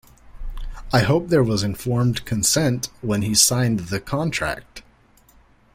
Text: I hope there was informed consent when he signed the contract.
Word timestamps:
I 0.91 1.01
hope 1.01 1.27
there 1.27 1.43
was 1.43 1.61
informed 1.61 2.25
consent 2.25 2.89
when 3.03 3.21
he 3.21 3.35
signed 3.35 3.81
the 3.89 3.99
contract. 3.99 4.81